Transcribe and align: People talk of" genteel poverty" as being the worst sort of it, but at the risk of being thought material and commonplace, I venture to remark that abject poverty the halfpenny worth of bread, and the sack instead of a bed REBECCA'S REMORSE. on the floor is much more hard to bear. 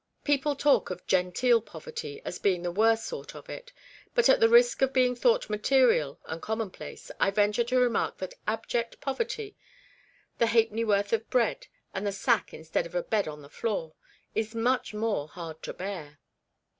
People 0.23 0.55
talk 0.55 0.89
of" 0.89 1.05
genteel 1.05 1.61
poverty" 1.61 2.21
as 2.25 2.39
being 2.39 2.63
the 2.63 2.71
worst 2.71 3.05
sort 3.05 3.35
of 3.35 3.47
it, 3.51 3.71
but 4.15 4.29
at 4.29 4.39
the 4.39 4.49
risk 4.49 4.81
of 4.81 4.91
being 4.93 5.15
thought 5.15 5.47
material 5.47 6.19
and 6.25 6.41
commonplace, 6.41 7.11
I 7.19 7.29
venture 7.29 7.63
to 7.65 7.77
remark 7.79 8.17
that 8.17 8.33
abject 8.47 8.99
poverty 8.99 9.55
the 10.39 10.47
halfpenny 10.47 10.83
worth 10.85 11.13
of 11.13 11.29
bread, 11.29 11.67
and 11.93 12.07
the 12.07 12.11
sack 12.11 12.51
instead 12.51 12.87
of 12.87 12.95
a 12.95 13.03
bed 13.03 13.27
REBECCA'S 13.27 13.27
REMORSE. 13.27 13.35
on 13.37 13.41
the 13.43 13.49
floor 13.49 13.93
is 14.33 14.55
much 14.55 14.91
more 14.95 15.27
hard 15.27 15.61
to 15.61 15.71
bear. 15.71 16.17